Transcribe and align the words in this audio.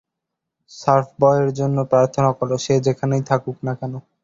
Surf 0.71 1.07
boy 1.21 1.39
এর 1.43 1.49
জন্য 1.59 1.77
প্রার্থনা 1.91 2.29
করো, 2.39 2.55
সে 2.65 2.73
যেখানেই 2.85 3.23
থাকুক 3.29 3.57
না 3.67 3.73
কেন। 3.79 3.93